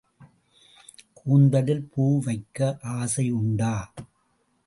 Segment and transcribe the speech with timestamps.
[1.13, 2.77] கூந்தலில் பூ வைக்க
[2.81, 3.73] ஆசை உண்டா?